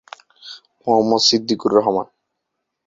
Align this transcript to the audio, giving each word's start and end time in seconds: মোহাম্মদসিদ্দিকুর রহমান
মোহাম্মদসিদ্দিকুর 0.81 1.71
রহমান 1.77 2.07